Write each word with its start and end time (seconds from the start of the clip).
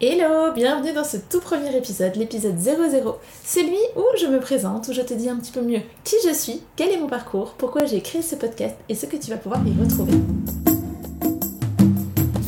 Hello, 0.00 0.52
bienvenue 0.54 0.92
dans 0.92 1.02
ce 1.02 1.16
tout 1.16 1.40
premier 1.40 1.76
épisode, 1.76 2.14
l'épisode 2.14 2.56
00, 2.56 3.18
celui 3.44 3.80
où 3.96 4.04
je 4.16 4.26
me 4.26 4.38
présente, 4.38 4.86
où 4.86 4.92
je 4.92 5.02
te 5.02 5.12
dis 5.12 5.28
un 5.28 5.34
petit 5.34 5.50
peu 5.50 5.60
mieux 5.60 5.80
qui 6.04 6.14
je 6.24 6.32
suis, 6.32 6.62
quel 6.76 6.90
est 6.90 7.00
mon 7.00 7.08
parcours, 7.08 7.54
pourquoi 7.58 7.84
j'ai 7.84 8.00
créé 8.00 8.22
ce 8.22 8.36
podcast 8.36 8.76
et 8.88 8.94
ce 8.94 9.06
que 9.06 9.16
tu 9.16 9.28
vas 9.28 9.38
pouvoir 9.38 9.60
y 9.66 9.72
retrouver. 9.72 10.12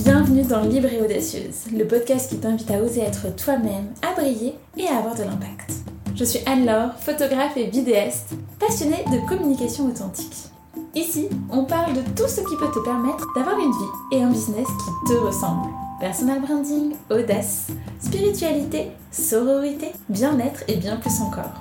Bienvenue 0.05 0.45
dans 0.45 0.61
Libre 0.61 0.93
et 0.93 1.03
Audacieuse, 1.03 1.73
le 1.77 1.85
podcast 1.89 2.31
qui 2.31 2.39
t'invite 2.39 2.71
à 2.71 2.81
oser 2.81 3.01
être 3.01 3.35
toi-même, 3.35 3.95
à 4.09 4.15
briller 4.15 4.55
et 4.77 4.87
à 4.87 4.99
avoir 4.99 5.17
de 5.17 5.25
l'impact. 5.25 5.73
Je 6.15 6.23
suis 6.23 6.39
Anne-Laure, 6.47 6.95
photographe 7.01 7.57
et 7.57 7.67
vidéaste, 7.67 8.29
passionnée 8.61 9.05
de 9.11 9.29
communication 9.29 9.89
authentique. 9.89 10.50
Ici, 10.97 11.29
on 11.51 11.65
parle 11.65 11.93
de 11.93 12.01
tout 12.17 12.27
ce 12.27 12.41
qui 12.41 12.57
peut 12.57 12.71
te 12.75 12.81
permettre 12.81 13.33
d'avoir 13.37 13.57
une 13.61 13.71
vie 13.71 13.93
et 14.11 14.23
un 14.25 14.31
business 14.31 14.67
qui 14.67 15.13
te 15.13 15.19
ressemble 15.19 15.69
personal 16.01 16.41
branding, 16.41 16.97
audace, 17.11 17.69
spiritualité, 18.01 18.89
sororité, 19.13 19.93
bien-être 20.09 20.65
et 20.67 20.77
bien 20.77 20.97
plus 20.97 21.21
encore. 21.21 21.53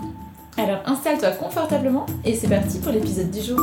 Alors 0.57 0.80
installe-toi 0.85 1.31
confortablement 1.31 2.07
et 2.26 2.34
c'est 2.34 2.48
parti 2.48 2.80
pour 2.80 2.91
l'épisode 2.91 3.30
du 3.30 3.41
jour. 3.41 3.59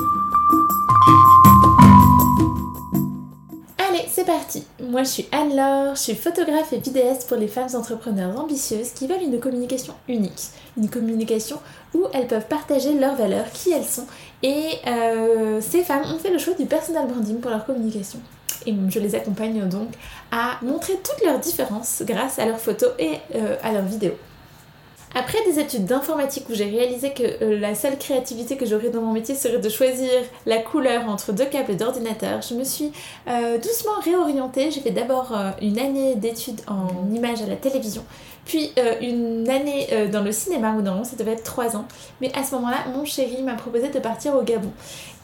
Allez, 3.89 4.05
c'est 4.09 4.25
parti 4.25 4.65
Moi 4.81 5.03
je 5.03 5.09
suis 5.09 5.29
Anne-Laure, 5.33 5.97
je 5.97 6.01
suis 6.01 6.15
photographe 6.15 6.73
et 6.73 6.79
vidéaste 6.79 7.27
pour 7.27 7.39
les 7.39 7.49
femmes 7.49 7.75
entrepreneurs 7.75 8.39
ambitieuses 8.39 8.91
qui 8.91 9.09
veulent 9.09 9.23
une 9.23 9.41
communication 9.41 9.95
unique. 10.09 10.51
Une 10.77 10.89
communication 10.89 11.59
elles 12.13 12.27
peuvent 12.27 12.47
partager 12.47 12.95
leurs 12.95 13.17
valeurs, 13.17 13.51
qui 13.53 13.73
elles 13.73 13.85
sont. 13.85 14.07
Et 14.43 14.79
euh, 14.87 15.61
ces 15.61 15.83
femmes 15.83 16.05
ont 16.15 16.19
fait 16.19 16.31
le 16.31 16.39
choix 16.39 16.55
du 16.55 16.67
personal 16.67 17.07
branding 17.07 17.41
pour 17.41 17.51
leur 17.51 17.65
communication 17.65 18.21
et 18.67 18.75
je 18.89 18.99
les 18.99 19.15
accompagne 19.15 19.69
donc 19.69 19.89
à 20.31 20.59
montrer 20.63 20.95
toutes 20.95 21.25
leurs 21.25 21.39
différences 21.39 22.03
grâce 22.05 22.39
à 22.39 22.47
leurs 22.47 22.59
photos 22.59 22.91
et 22.99 23.19
euh, 23.35 23.57
à 23.63 23.73
leurs 23.73 23.85
vidéos. 23.85 24.17
Après 25.15 25.39
des 25.51 25.59
études 25.59 25.87
d'informatique 25.87 26.45
où 26.51 26.55
j'ai 26.55 26.65
réalisé 26.65 27.13
que 27.13 27.23
euh, 27.43 27.59
la 27.59 27.75
seule 27.75 27.97
créativité 27.97 28.57
que 28.57 28.67
j'aurais 28.67 28.91
dans 28.91 29.01
mon 29.01 29.13
métier 29.13 29.35
serait 29.35 29.59
de 29.59 29.69
choisir 29.69 30.11
la 30.45 30.59
couleur 30.59 31.09
entre 31.09 31.33
deux 31.33 31.47
câbles 31.47 31.77
d'ordinateur, 31.77 32.43
je 32.43 32.55
me 32.55 32.65
suis 32.65 32.93
euh, 33.29 33.57
doucement 33.59 33.99
réorientée. 34.03 34.71
J'ai 34.71 34.81
fait 34.81 34.91
d'abord 34.91 35.33
une 35.63 35.79
année 35.79 36.17
d'études 36.17 36.61
en 36.67 36.89
images 37.15 37.41
à 37.43 37.47
la 37.47 37.57
télévision, 37.57 38.05
puis 38.45 38.73
une 39.01 39.49
année 39.49 39.89
dans 40.11 40.23
le 40.23 40.33
cinéma, 40.33 40.73
où 40.73 40.83
non, 40.83 41.05
ça 41.05 41.17
devait 41.17 41.33
être 41.33 41.45
trois 41.45 41.77
ans. 41.77 41.87
Mais 42.21 42.31
à 42.35 42.45
ce 42.45 42.55
moment-là, 42.57 42.85
mon 42.95 43.05
chéri 43.05 43.43
m'a 43.43 43.55
proposé 43.55 43.89
de 43.89 43.99
partir 43.99 44.35
au 44.37 44.43
Gabon. 44.43 44.71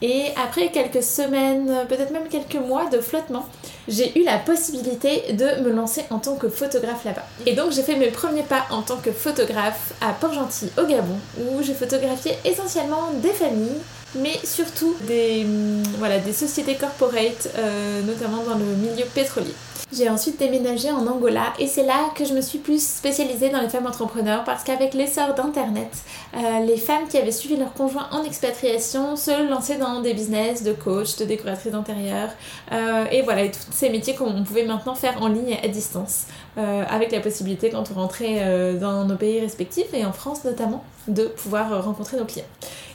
Et 0.01 0.25
après 0.45 0.71
quelques 0.71 1.03
semaines, 1.03 1.87
peut-être 1.89 2.13
même 2.13 2.29
quelques 2.29 2.57
mois 2.57 2.89
de 2.91 3.01
flottement, 3.01 3.47
j'ai 3.87 4.19
eu 4.19 4.25
la 4.25 4.39
possibilité 4.39 5.33
de 5.33 5.63
me 5.63 5.71
lancer 5.71 6.05
en 6.11 6.19
tant 6.19 6.35
que 6.35 6.49
photographe 6.49 7.05
là-bas. 7.05 7.25
Et 7.47 7.55
donc 7.55 7.71
j'ai 7.71 7.83
fait 7.83 7.97
mes 7.97 8.09
premiers 8.09 8.43
pas 8.43 8.65
en 8.71 8.83
tant 8.83 8.97
que 8.97 9.13
photographe 9.13 9.82
à 10.01 10.13
Port-Gentil 10.13 10.71
au 10.79 10.87
Gabon, 10.87 11.17
où 11.39 11.63
j'ai 11.63 11.75
photographié 11.75 12.37
essentiellement 12.45 13.11
des 13.23 13.33
familles, 13.33 13.81
mais 14.15 14.39
surtout 14.45 14.95
des, 15.03 15.45
hum, 15.45 15.83
sociétés 16.33 16.77
corporate, 16.77 17.49
euh, 17.57 18.03
notamment 18.03 18.43
dans 18.43 18.57
le 18.59 18.65
milieu 18.65 19.05
pétrolier. 19.15 19.55
J'ai 19.95 20.09
ensuite 20.09 20.39
déménagé 20.39 20.91
en 20.91 21.07
Angola 21.07 21.53
et 21.59 21.67
c'est 21.67 21.83
là 21.83 22.09
que 22.17 22.25
je 22.25 22.33
me 22.33 22.41
suis 22.41 22.59
plus 22.59 22.83
spécialisée 22.83 23.51
dans 23.51 23.61
les 23.61 23.69
femmes 23.69 23.87
entrepreneurs 23.87 24.43
parce 24.43 24.65
qu'avec 24.65 24.95
l'essor 24.95 25.35
d'Internet, 25.35 25.91
euh, 26.35 26.61
les 26.65 26.79
femmes 26.79 27.09
qui 27.11 27.19
avaient 27.19 27.31
suivi 27.31 27.57
leur 27.57 27.75
conjoint 27.75 28.09
en 28.11 28.25
expatriation 28.25 29.17
se 29.17 29.47
lançaient 29.51 29.77
dans 29.77 30.01
des 30.01 30.15
business 30.15 30.63
de 30.63 30.73
coach, 30.73 31.17
de 31.17 31.27
décoratrice 31.27 31.73
d'intérieur 31.73 32.31
euh, 32.73 33.05
et 33.13 33.21
voilà, 33.21 33.47
tous 33.49 33.59
ces 33.71 33.91
métiers 33.91 34.15
qu'on 34.15 34.43
pouvait 34.45 34.65
maintenant 34.65 34.95
faire 34.95 35.23
en 35.23 35.29
ligne 35.29 35.59
à 35.63 35.69
distance 35.69 36.25
euh, 36.57 36.85
avec 36.89 37.13
la 37.13 37.21
possibilité 37.21 37.69
quand 37.69 37.85
on 37.95 38.01
rentrait 38.01 38.79
dans 38.81 39.05
nos 39.05 39.17
pays 39.17 39.41
respectifs 39.41 39.93
et 39.93 40.07
en 40.07 40.13
France 40.13 40.43
notamment 40.45 40.85
de 41.07 41.25
pouvoir 41.25 41.85
rencontrer 41.85 42.17
nos 42.17 42.25
clients. 42.25 42.47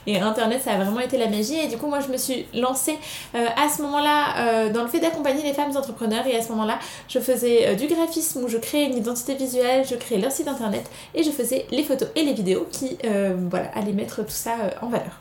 Et 0.08 0.18
Internet, 0.18 0.62
ça 0.64 0.72
a 0.72 0.76
vraiment 0.78 1.00
été 1.00 1.18
la 1.18 1.28
magie. 1.28 1.58
Et 1.58 1.68
du 1.68 1.76
coup, 1.76 1.86
moi, 1.86 2.00
je 2.00 2.08
me 2.10 2.16
suis 2.16 2.46
lancée 2.54 2.96
euh, 3.34 3.46
à 3.56 3.68
ce 3.68 3.82
moment-là 3.82 4.38
euh, 4.38 4.72
dans 4.72 4.82
le 4.82 4.88
fait 4.88 5.00
d'accompagner 5.00 5.42
les 5.42 5.52
femmes 5.52 5.76
entrepreneurs. 5.76 6.26
Et 6.26 6.34
à 6.34 6.40
ce 6.40 6.48
moment-là, 6.52 6.78
je 7.08 7.18
faisais 7.18 7.68
euh, 7.68 7.74
du 7.74 7.88
graphisme 7.88 8.42
où 8.42 8.48
je 8.48 8.56
créais 8.56 8.86
une 8.86 8.96
identité 8.96 9.34
visuelle, 9.34 9.86
je 9.86 9.96
créais 9.96 10.18
leur 10.18 10.32
site 10.32 10.48
Internet 10.48 10.88
et 11.14 11.22
je 11.22 11.30
faisais 11.30 11.66
les 11.70 11.82
photos 11.82 12.08
et 12.16 12.22
les 12.24 12.32
vidéos 12.32 12.66
qui, 12.72 12.96
voilà, 13.50 13.70
allaient 13.74 13.92
mettre 13.92 14.22
tout 14.22 14.30
ça 14.30 14.54
en 14.80 14.88
valeur. 14.88 15.20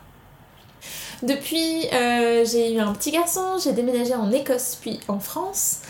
Depuis, 1.21 1.81
j'ai 2.45 2.73
eu 2.73 2.79
un 2.79 2.93
petit 2.93 3.11
garçon, 3.11 3.57
j'ai 3.61 3.73
déménagé 3.73 4.15
en 4.15 4.31
Écosse 4.31 4.77
puis 4.79 5.01
en 5.09 5.19
France. 5.19 5.81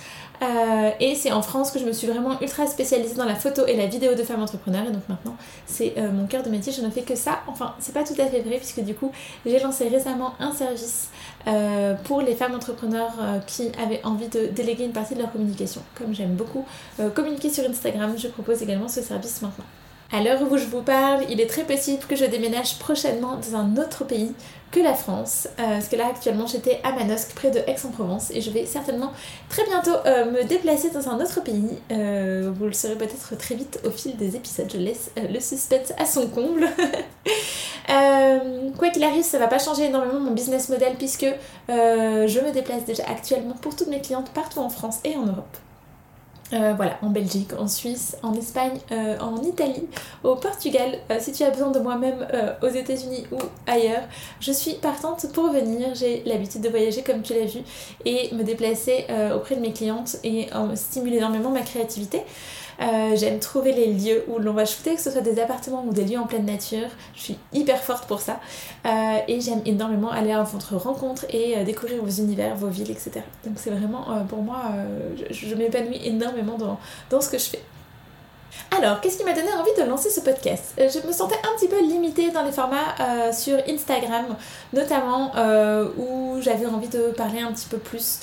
Euh, 0.41 0.91
et 0.99 1.15
c'est 1.15 1.31
en 1.31 1.41
France 1.41 1.71
que 1.71 1.79
je 1.79 1.85
me 1.85 1.91
suis 1.91 2.07
vraiment 2.07 2.39
ultra 2.41 2.67
spécialisée 2.67 3.15
dans 3.15 3.25
la 3.25 3.35
photo 3.35 3.65
et 3.65 3.75
la 3.75 3.87
vidéo 3.87 4.13
de 4.13 4.23
femmes 4.23 4.41
entrepreneurs. 4.41 4.85
Et 4.87 4.91
donc 4.91 5.07
maintenant, 5.09 5.35
c'est 5.65 5.93
euh, 5.97 6.11
mon 6.11 6.27
cœur 6.27 6.43
de 6.43 6.49
métier. 6.49 6.71
Je 6.71 6.81
ne 6.81 6.89
fais 6.89 7.01
que 7.01 7.15
ça. 7.15 7.39
Enfin, 7.47 7.73
c'est 7.79 7.93
pas 7.93 8.03
tout 8.03 8.19
à 8.19 8.25
fait 8.25 8.41
vrai, 8.41 8.57
puisque 8.57 8.81
du 8.81 8.93
coup, 8.93 9.11
j'ai 9.45 9.59
lancé 9.59 9.87
récemment 9.87 10.33
un 10.39 10.51
service 10.51 11.09
euh, 11.47 11.95
pour 12.03 12.21
les 12.21 12.35
femmes 12.35 12.55
entrepreneurs 12.55 13.13
qui 13.45 13.71
avaient 13.81 14.03
envie 14.03 14.27
de 14.27 14.47
déléguer 14.47 14.85
une 14.85 14.91
partie 14.91 15.15
de 15.15 15.21
leur 15.21 15.31
communication. 15.31 15.81
Comme 15.95 16.13
j'aime 16.13 16.35
beaucoup 16.35 16.65
communiquer 17.15 17.49
sur 17.49 17.63
Instagram, 17.69 18.13
je 18.17 18.27
propose 18.27 18.61
également 18.61 18.87
ce 18.87 19.01
service 19.01 19.41
maintenant. 19.41 19.65
À 20.11 20.21
l'heure 20.21 20.41
où 20.49 20.57
je 20.57 20.65
vous 20.65 20.81
parle, 20.81 21.25
il 21.29 21.41
est 21.41 21.47
très 21.47 21.63
possible 21.63 22.03
que 22.07 22.15
je 22.15 22.23
déménage 22.23 22.79
prochainement 22.79 23.35
dans 23.35 23.57
un 23.57 23.75
autre 23.75 24.05
pays 24.05 24.33
que 24.71 24.79
la 24.79 24.93
France, 24.93 25.47
euh, 25.59 25.63
parce 25.63 25.87
que 25.87 25.95
là 25.95 26.07
actuellement 26.07 26.45
j'étais 26.45 26.79
à 26.83 26.91
Manosque 26.91 27.33
près 27.33 27.51
de 27.51 27.59
Aix-en-Provence 27.59 28.31
et 28.31 28.41
je 28.41 28.51
vais 28.51 28.65
certainement 28.65 29.11
très 29.49 29.63
bientôt 29.65 29.95
euh, 30.05 30.29
me 30.31 30.43
déplacer 30.43 30.89
dans 30.91 31.07
un 31.09 31.21
autre 31.21 31.41
pays. 31.41 31.77
Euh, 31.91 32.51
vous 32.53 32.65
le 32.65 32.73
saurez 32.73 32.95
peut-être 32.95 33.37
très 33.37 33.55
vite 33.55 33.79
au 33.85 33.91
fil 33.91 34.15
des 34.17 34.35
épisodes, 34.35 34.69
je 34.71 34.77
laisse 34.77 35.11
le 35.17 35.39
suspense 35.39 35.93
à 35.97 36.05
son 36.05 36.27
comble. 36.27 36.67
quoi 38.77 38.89
qu'il 38.89 39.03
arrive, 39.03 39.23
ça 39.23 39.39
va 39.39 39.47
pas 39.47 39.59
changer 39.59 39.85
énormément 39.85 40.19
mon 40.19 40.31
business 40.31 40.69
model 40.69 40.95
puisque 40.97 41.25
je 41.69 42.45
me 42.45 42.51
déplace 42.51 42.85
déjà 42.85 43.03
actuellement 43.07 43.55
pour 43.61 43.75
toutes 43.75 43.87
mes 43.87 44.01
clientes 44.01 44.29
partout 44.31 44.59
en 44.59 44.69
France 44.69 44.99
et 45.03 45.15
en 45.15 45.25
Europe. 45.25 45.57
Euh, 46.53 46.73
voilà, 46.77 46.97
en 47.01 47.09
Belgique, 47.09 47.51
en 47.57 47.67
Suisse, 47.67 48.15
en 48.23 48.33
Espagne, 48.33 48.79
euh, 48.91 49.17
en 49.19 49.41
Italie, 49.43 49.85
au 50.23 50.35
Portugal, 50.35 50.97
euh, 51.11 51.17
si 51.19 51.33
tu 51.33 51.43
as 51.43 51.49
besoin 51.49 51.71
de 51.71 51.79
moi-même 51.79 52.25
aux 52.61 52.69
États-Unis 52.69 53.25
ou 53.33 53.37
ailleurs, 53.65 54.03
je 54.39 54.51
suis 54.51 54.75
partante 54.75 55.31
pour 55.33 55.51
venir. 55.51 55.93
J'ai 55.93 56.23
l'habitude 56.25 56.61
de 56.61 56.69
voyager 56.69 57.03
comme 57.03 57.21
tu 57.21 57.33
l'as 57.33 57.45
vu 57.45 57.59
et 58.05 58.33
me 58.33 58.43
déplacer 58.43 59.05
auprès 59.35 59.55
de 59.55 59.61
mes 59.61 59.73
clientes 59.73 60.17
et 60.23 60.47
stimuler 60.75 61.17
énormément 61.17 61.49
ma 61.51 61.61
créativité. 61.61 62.21
Euh, 62.79 63.15
j'aime 63.15 63.39
trouver 63.39 63.71
les 63.71 63.93
lieux 63.93 64.23
où 64.27 64.39
l'on 64.39 64.53
va 64.53 64.65
shooter, 64.65 64.95
que 64.95 65.01
ce 65.01 65.09
soit 65.11 65.21
des 65.21 65.39
appartements 65.39 65.83
ou 65.85 65.93
des 65.93 66.05
lieux 66.05 66.19
en 66.19 66.27
pleine 66.27 66.45
nature. 66.45 66.87
Je 67.15 67.21
suis 67.21 67.37
hyper 67.53 67.83
forte 67.83 68.07
pour 68.07 68.21
ça. 68.21 68.39
Euh, 68.85 69.17
et 69.27 69.41
j'aime 69.41 69.61
énormément 69.65 70.11
aller 70.11 70.31
à 70.31 70.43
votre 70.43 70.75
rencontre 70.75 71.25
et 71.29 71.57
euh, 71.57 71.63
découvrir 71.63 72.03
vos 72.03 72.09
univers, 72.09 72.55
vos 72.55 72.67
villes, 72.67 72.91
etc. 72.91 73.21
Donc 73.45 73.55
c'est 73.57 73.71
vraiment 73.71 74.05
pour 74.29 74.41
moi, 74.41 74.63
je, 75.31 75.55
m'épanouis 75.55 75.99
énormément 76.05 76.57
dans, 76.57 76.79
dans 77.09 77.21
ce 77.21 77.29
que 77.29 77.37
je 77.37 77.45
fais. 77.45 77.61
Alors, 78.77 79.01
qu'est-ce 79.01 79.17
qui 79.17 79.23
m'a 79.23 79.33
donné 79.33 79.51
envie 79.53 79.71
de 79.77 79.87
lancer 79.87 80.09
ce 80.09 80.19
podcast? 80.19 80.73
Je 80.77 81.07
me 81.07 81.11
sentais 81.11 81.35
un 81.35 81.55
petit 81.57 81.67
peu 81.67 81.79
limitée 81.79 82.31
dans 82.31 82.43
les 82.43 82.51
formats 82.51 83.31
sur 83.31 83.57
Instagram, 83.67 84.25
notamment 84.73 85.31
où 85.97 86.37
j'avais 86.41 86.65
envie 86.65 86.89
de 86.89 87.11
parler 87.11 87.39
un 87.39 87.51
petit 87.51 87.67
peu 87.67 87.77
plus 87.77 88.19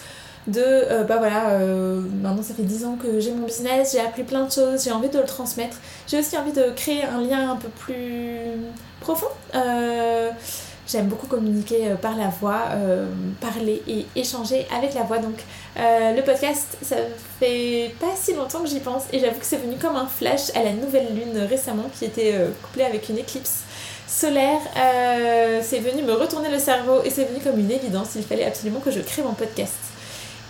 de 0.47 0.61
euh, 0.63 1.05
bah 1.05 1.17
voilà 1.19 1.51
euh, 1.51 2.01
maintenant 2.23 2.43
ça 2.43 2.53
fait 2.55 2.63
10 2.63 2.85
ans 2.85 2.99
que 3.03 3.19
j'ai 3.19 3.33
mon 3.33 3.47
business 3.47 3.93
j'ai 3.93 4.01
appris 4.01 4.25
plein 4.25 4.45
de 4.45 4.53
choses 4.53 4.85
j'ai 4.85 4.93
envie 4.93 5.09
de 5.09 5.19
le 5.19 5.25
transmettre. 5.25 5.79
J'ai 6.07 6.19
aussi 6.19 6.37
envie 6.37 6.53
de 6.53 6.71
créer 6.77 7.05
un 7.05 7.21
lien 7.21 7.53
un 7.53 7.57
peu 7.57 7.69
plus 7.69 8.41
profond. 9.01 9.29
Euh, 9.55 10.31
j'aime 10.87 11.07
beaucoup 11.07 11.27
communiquer 11.27 11.95
par 12.01 12.17
la 12.17 12.29
voix 12.29 12.61
parler 13.41 13.83
et 13.89 14.07
échanger 14.17 14.67
avec 14.77 14.93
la 14.95 15.03
voix. 15.03 15.19
Donc 15.19 15.43
le 15.77 16.21
podcast 16.21 16.77
ça 16.83 16.97
fait 17.41 17.95
pas 18.01 18.15
si 18.15 18.35
longtemps 18.35 18.61
que 18.61 18.69
j'y 18.69 18.81
pense 18.81 19.05
et 19.13 19.19
j'avoue 19.19 19.41
que 19.41 19.47
c'est 19.47 19.57
venu 19.57 19.77
comme 19.77 19.97
un 19.97 20.07
flash 20.07 20.51
à 20.55 20.63
la 20.63 20.73
nouvelle 20.73 21.15
lune 21.15 21.39
récemment 21.49 21.91
qui 21.99 22.05
était 22.05 22.35
couplée 22.63 22.85
avec 22.85 23.09
une 23.09 23.17
éclipse 23.17 23.63
solaire, 24.07 24.61
c'est 25.63 25.81
venu 25.81 26.03
me 26.03 26.13
retourner 26.13 26.51
le 26.51 26.59
cerveau 26.59 27.01
et 27.03 27.09
c'est 27.09 27.25
venu 27.25 27.41
comme 27.41 27.59
une 27.59 27.71
évidence, 27.71 28.11
il 28.17 28.23
fallait 28.23 28.45
absolument 28.45 28.81
que 28.81 28.91
je 28.91 29.01
crée 29.01 29.23
mon 29.23 29.33
podcast. 29.33 29.84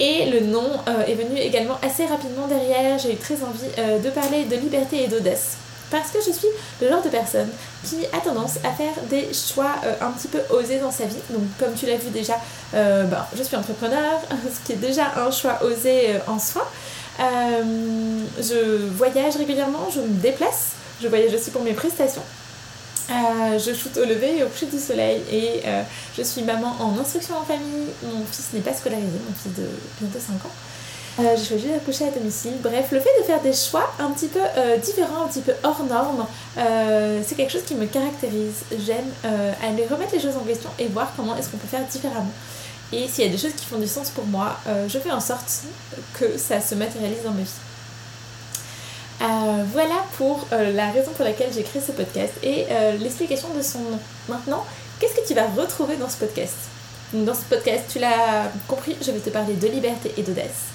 Et 0.01 0.31
le 0.31 0.41
nom 0.41 0.69
euh, 0.89 1.07
est 1.07 1.15
venu 1.15 1.39
également 1.39 1.79
assez 1.83 2.05
rapidement 2.07 2.47
derrière. 2.49 2.99
J'ai 2.99 3.13
eu 3.13 3.17
très 3.17 3.35
envie 3.35 3.67
euh, 3.79 3.99
de 3.99 4.11
parler 4.11 4.45
de 4.45 4.57
liberté 4.57 5.05
et 5.05 5.09
d'audace. 5.09 5.57
Parce 5.91 6.11
que 6.11 6.19
je 6.27 6.33
suis 6.33 6.49
le 6.81 6.89
genre 6.89 7.03
de 7.03 7.09
personne 7.09 7.49
qui 7.85 7.99
a 8.13 8.19
tendance 8.19 8.57
à 8.65 8.73
faire 8.73 8.95
des 9.09 9.29
choix 9.33 9.77
euh, 9.85 9.95
un 10.01 10.11
petit 10.11 10.27
peu 10.27 10.41
osés 10.51 10.79
dans 10.79 10.91
sa 10.91 11.05
vie. 11.05 11.17
Donc 11.31 11.43
comme 11.59 11.75
tu 11.75 11.87
l'as 11.87 11.97
vu 11.97 12.11
déjà, 12.11 12.35
bah, 12.73 13.29
je 13.37 13.43
suis 13.43 13.55
entrepreneur, 13.55 14.21
ce 14.31 14.67
qui 14.67 14.73
est 14.73 14.81
déjà 14.81 15.13
un 15.17 15.31
choix 15.31 15.61
osé 15.63 16.15
en 16.27 16.41
soi. 16.41 16.69
je 17.19 18.89
voyage 18.89 19.37
régulièrement, 19.37 19.89
je 19.95 20.01
me 20.01 20.09
déplace. 20.09 20.73
Je 21.01 21.07
voyage 21.07 21.35
aussi 21.35 21.51
pour 21.51 21.63
mes 21.63 21.73
prestations. 21.73 22.23
Euh, 23.11 23.59
je 23.59 23.75
shoote 23.75 23.99
au 23.99 24.05
lever 24.07 24.39
et 24.39 24.45
au 24.45 24.49
coucher 24.49 24.67
du 24.67 24.79
soleil 24.79 25.21
et 25.31 25.61
euh, 25.67 25.83
je 26.17 26.23
suis 26.23 26.43
maman 26.43 26.75
en 26.81 26.99
instruction 26.99 27.37
en 27.37 27.45
famille. 27.45 27.89
Mon 28.03 28.25
fils 28.25 28.49
n'est 28.55 28.61
pas 28.61 28.73
scolarisé, 28.73 29.19
mon 29.29 29.35
fils 29.35 29.53
de 29.55 29.69
bientôt 30.01 30.19
5 30.19 30.33
ans. 30.47 30.53
Euh, 31.21 31.37
j'ai 31.37 31.45
choisi 31.45 31.69
d'accoucher 31.69 32.09
à 32.09 32.11
domicile. 32.11 32.55
Bref, 32.63 32.91
le 32.91 33.01
fait 33.01 33.11
de 33.21 33.25
faire 33.25 33.41
des 33.43 33.53
choix 33.53 33.93
un 34.01 34.11
petit 34.11 34.29
peu 34.29 34.41
différents, 34.83 35.25
un 35.25 35.29
petit 35.29 35.43
peu 35.43 35.53
hors 35.63 35.85
normes, 35.85 36.27
c'est 36.57 37.37
quelque 37.37 37.53
chose 37.53 37.65
qui 37.65 37.75
me 37.75 37.87
caractérise. 37.87 38.65
J'aime 38.85 39.11
aller 39.63 39.87
remettre 39.87 40.13
les 40.15 40.21
choses 40.21 40.37
en 40.37 40.45
question 40.45 40.71
et 40.79 40.87
voir 40.87 41.13
comment 41.15 41.37
est-ce 41.37 41.51
qu'on 41.51 41.59
peut 41.59 41.69
faire 41.69 41.85
différemment. 41.87 42.33
Et 42.93 43.07
s'il 43.07 43.25
y 43.25 43.29
a 43.29 43.31
des 43.31 43.39
choses 43.39 43.55
qui 43.55 43.65
font 43.65 43.79
du 43.79 43.87
sens 43.87 44.11
pour 44.11 44.27
moi, 44.27 44.59
je 44.89 44.99
fais 44.99 45.13
en 45.13 45.21
sorte 45.21 45.63
que 46.15 46.37
ça 46.37 46.61
se 46.61 46.75
matérialise 46.75 47.23
dans 47.25 47.31
ma 47.33 47.43
vie. 47.43 47.74
Voilà 49.73 50.05
pour 50.17 50.47
la 50.51 50.91
raison 50.91 51.11
pour 51.13 51.25
laquelle 51.25 51.53
j'ai 51.53 51.63
créé 51.63 51.81
ce 51.81 51.93
podcast 51.93 52.33
et 52.43 52.67
l'explication 53.01 53.49
de 53.57 53.63
son 53.63 53.81
nom. 53.81 53.99
Maintenant, 54.29 54.65
qu'est-ce 55.01 55.15
que 55.21 55.27
tu 55.27 55.35
vas 55.35 55.47
retrouver 55.47 55.97
dans 55.97 56.09
ce 56.09 56.17
podcast? 56.17 56.55
Dans 57.13 57.35
ce 57.35 57.45
podcast, 57.45 57.85
tu 57.89 57.99
l'as 57.99 58.51
compris, 58.67 58.97
je 59.01 59.11
vais 59.11 59.21
te 59.21 59.31
parler 59.31 59.55
de 59.55 59.69
liberté 59.69 60.13
et 60.17 60.23
d'audace. 60.23 60.73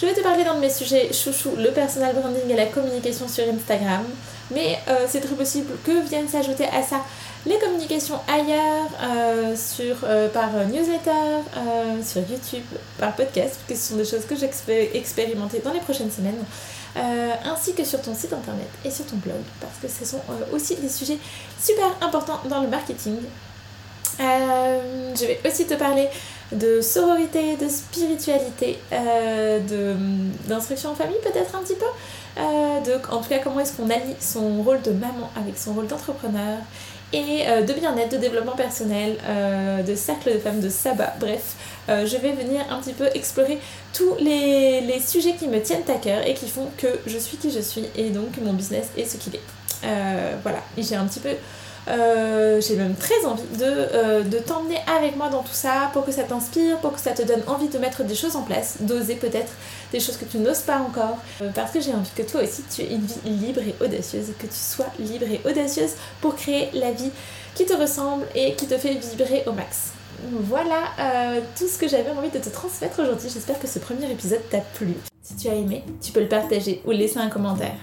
Je 0.00 0.06
vais 0.06 0.14
te 0.14 0.20
parler 0.20 0.44
d'un 0.44 0.54
de 0.54 0.60
mes 0.60 0.70
sujets 0.70 1.12
chouchou, 1.12 1.56
le 1.56 1.72
personal 1.72 2.14
branding 2.14 2.48
et 2.48 2.54
la 2.54 2.66
communication 2.66 3.26
sur 3.26 3.42
Instagram. 3.52 4.04
Mais 4.52 4.78
euh, 4.86 5.06
c'est 5.08 5.20
très 5.20 5.34
possible 5.34 5.72
que 5.84 6.06
viennent 6.08 6.28
s'ajouter 6.28 6.66
à 6.66 6.82
ça 6.82 7.04
les 7.46 7.58
communications 7.58 8.20
ailleurs, 8.28 8.88
euh, 9.02 9.56
sur, 9.56 9.96
euh, 10.04 10.28
par 10.28 10.50
newsletter, 10.68 11.42
sur 12.04 12.22
YouTube, 12.30 12.64
par 12.98 13.14
podcast, 13.16 13.58
parce 13.58 13.68
que 13.68 13.74
ce 13.74 13.92
sont 13.92 13.96
des 13.96 14.04
choses 14.04 14.24
que 14.24 14.36
j'expérimente 14.36 14.94
expérimenter 14.94 15.60
dans 15.64 15.72
les 15.72 15.80
prochaines 15.80 16.10
semaines. 16.10 16.44
ainsi 17.44 17.74
que 17.74 17.84
sur 17.84 18.00
ton 18.00 18.14
site 18.14 18.32
internet 18.32 18.68
et 18.84 18.90
sur 18.90 19.06
ton 19.06 19.16
blog, 19.16 19.42
parce 19.60 19.78
que 19.82 19.88
ce 19.88 20.04
sont 20.04 20.20
aussi 20.52 20.76
des 20.76 20.88
sujets 20.88 21.18
super 21.60 21.90
importants 22.00 22.40
dans 22.48 22.60
le 22.60 22.68
marketing. 22.68 23.16
je 24.18 25.24
vais 25.26 25.40
aussi 25.44 25.66
te 25.66 25.74
parler 25.74 26.08
de 26.52 26.80
sororité, 26.80 27.56
de 27.56 27.68
spiritualité, 27.68 28.78
euh, 28.92 29.60
d'instruction 30.46 30.90
en 30.90 30.94
famille 30.94 31.18
peut-être 31.22 31.54
un 31.54 31.62
petit 31.62 31.74
peu. 31.74 31.84
Euh, 32.38 32.80
de, 32.80 32.92
en 33.12 33.20
tout 33.20 33.28
cas, 33.28 33.38
comment 33.38 33.60
est-ce 33.60 33.76
qu'on 33.76 33.90
allie 33.90 34.14
son 34.20 34.62
rôle 34.62 34.80
de 34.82 34.92
maman 34.92 35.30
avec 35.36 35.58
son 35.58 35.74
rôle 35.74 35.86
d'entrepreneur 35.86 36.58
et 37.12 37.48
euh, 37.48 37.62
de 37.62 37.72
bien-être, 37.72 38.12
de 38.12 38.18
développement 38.18 38.56
personnel, 38.56 39.16
de 39.86 39.94
cercle 39.94 40.32
de 40.32 40.38
femmes, 40.38 40.60
de 40.60 40.68
sabbat, 40.68 41.14
bref. 41.18 41.56
je 41.88 42.16
vais 42.16 42.32
venir 42.32 42.60
un 42.70 42.80
petit 42.80 42.92
peu 42.92 43.08
explorer 43.14 43.58
tous 43.94 44.14
les, 44.20 44.82
les, 44.82 45.00
sujets 45.00 45.34
qui 45.34 45.48
me 45.48 45.60
tiennent 45.60 45.88
à 45.88 45.94
cœur 45.98 46.26
et 46.26 46.34
qui 46.34 46.48
font 46.48 46.68
que 46.76 46.86
je 47.06 47.16
suis 47.16 47.38
qui 47.38 47.50
je 47.50 47.60
suis 47.60 47.86
et 47.96 48.10
donc 48.10 48.36
mon 48.42 48.52
business 48.52 48.88
est 48.96 49.06
ce 49.06 49.16
qu'il 49.16 49.34
est. 49.36 49.42
voilà, 50.42 50.58
j'ai 50.76 50.96
un 50.96 51.06
petit 51.06 51.20
peu 51.20 51.30
euh, 51.88 52.60
j'ai 52.60 52.76
même 52.76 52.94
très 52.94 53.24
envie 53.24 53.42
de, 53.58 53.64
euh, 53.64 54.22
de 54.22 54.38
t'emmener 54.38 54.78
avec 54.98 55.16
moi 55.16 55.28
dans 55.28 55.42
tout 55.42 55.54
ça 55.54 55.90
pour 55.92 56.04
que 56.04 56.12
ça 56.12 56.24
t'inspire, 56.24 56.78
pour 56.78 56.92
que 56.92 57.00
ça 57.00 57.12
te 57.12 57.22
donne 57.22 57.42
envie 57.46 57.68
de 57.68 57.78
mettre 57.78 58.04
des 58.04 58.14
choses 58.14 58.36
en 58.36 58.42
place, 58.42 58.76
d'oser 58.80 59.14
peut-être 59.14 59.52
des 59.92 60.00
choses 60.00 60.16
que 60.16 60.24
tu 60.24 60.38
n'oses 60.38 60.60
pas 60.60 60.78
encore, 60.78 61.18
euh, 61.40 61.50
parce 61.54 61.72
que 61.72 61.80
j'ai 61.80 61.92
envie 61.92 62.10
que 62.14 62.22
toi 62.22 62.42
aussi 62.42 62.62
tu 62.74 62.82
aies 62.82 62.94
une 62.94 63.06
vie 63.06 63.46
libre 63.46 63.60
et 63.60 63.74
audacieuse, 63.82 64.26
que 64.38 64.46
tu 64.46 64.54
sois 64.54 64.86
libre 64.98 65.26
et 65.30 65.40
audacieuse 65.48 65.92
pour 66.20 66.36
créer 66.36 66.70
la 66.74 66.92
vie 66.92 67.10
qui 67.54 67.64
te 67.64 67.74
ressemble 67.74 68.26
et 68.34 68.54
qui 68.54 68.66
te 68.66 68.76
fait 68.76 68.94
vibrer 68.94 69.44
au 69.46 69.52
max. 69.52 69.92
Voilà 70.30 70.82
tout 71.56 71.68
ce 71.68 71.78
que 71.78 71.88
j'avais 71.88 72.10
envie 72.10 72.30
de 72.30 72.38
te 72.38 72.48
transmettre 72.48 73.00
aujourd'hui. 73.00 73.28
J'espère 73.32 73.58
que 73.60 73.68
ce 73.68 73.78
premier 73.78 74.10
épisode 74.10 74.42
t'a 74.50 74.58
plu. 74.58 74.94
Si 75.22 75.36
tu 75.36 75.48
as 75.48 75.54
aimé, 75.54 75.84
tu 76.02 76.10
peux 76.10 76.20
le 76.20 76.28
partager 76.28 76.82
ou 76.84 76.90
laisser 76.90 77.18
un 77.18 77.28
commentaire. 77.28 77.76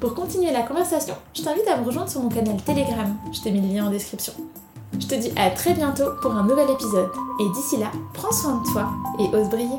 Pour 0.00 0.14
continuer 0.14 0.52
la 0.52 0.62
conversation, 0.62 1.14
je 1.34 1.42
t'invite 1.42 1.66
à 1.68 1.78
me 1.78 1.86
rejoindre 1.86 2.10
sur 2.10 2.20
mon 2.20 2.28
canal 2.28 2.56
Telegram, 2.62 3.16
je 3.32 3.40
t'ai 3.40 3.50
mis 3.50 3.62
le 3.62 3.74
lien 3.74 3.86
en 3.86 3.90
description. 3.90 4.34
Je 4.98 5.06
te 5.06 5.14
dis 5.14 5.32
à 5.36 5.50
très 5.50 5.72
bientôt 5.72 6.10
pour 6.20 6.32
un 6.32 6.42
nouvel 6.42 6.68
épisode, 6.68 7.08
et 7.40 7.48
d'ici 7.54 7.78
là, 7.78 7.90
prends 8.12 8.32
soin 8.32 8.60
de 8.60 8.72
toi 8.72 8.90
et 9.18 9.34
ose 9.34 9.48
briller. 9.48 9.78